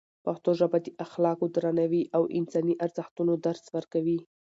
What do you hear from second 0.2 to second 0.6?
پښتو